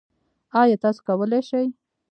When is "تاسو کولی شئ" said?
0.83-1.65